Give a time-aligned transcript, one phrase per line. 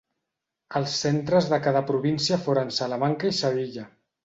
[0.79, 3.89] Els centres de cada província foren Salamanca i Sevilla.